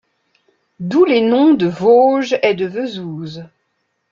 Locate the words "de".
1.53-1.67, 2.55-2.65